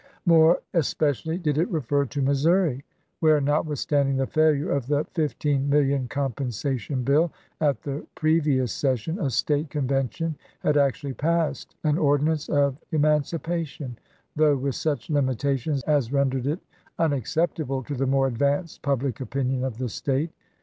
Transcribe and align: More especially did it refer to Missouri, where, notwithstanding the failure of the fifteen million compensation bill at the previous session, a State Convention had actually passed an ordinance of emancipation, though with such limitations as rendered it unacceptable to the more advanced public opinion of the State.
More 0.25 0.63
especially 0.73 1.37
did 1.37 1.59
it 1.59 1.69
refer 1.69 2.05
to 2.05 2.23
Missouri, 2.23 2.83
where, 3.19 3.39
notwithstanding 3.39 4.17
the 4.17 4.25
failure 4.25 4.71
of 4.71 4.87
the 4.87 5.03
fifteen 5.13 5.69
million 5.69 6.07
compensation 6.07 7.03
bill 7.03 7.31
at 7.59 7.83
the 7.83 8.07
previous 8.15 8.73
session, 8.73 9.19
a 9.19 9.29
State 9.29 9.69
Convention 9.69 10.35
had 10.61 10.75
actually 10.75 11.13
passed 11.13 11.75
an 11.83 11.99
ordinance 11.99 12.49
of 12.49 12.77
emancipation, 12.91 13.99
though 14.35 14.57
with 14.57 14.73
such 14.73 15.11
limitations 15.11 15.83
as 15.83 16.11
rendered 16.11 16.47
it 16.47 16.61
unacceptable 16.97 17.83
to 17.83 17.93
the 17.93 18.07
more 18.07 18.25
advanced 18.25 18.81
public 18.81 19.19
opinion 19.21 19.63
of 19.63 19.77
the 19.77 19.87
State. 19.87 20.31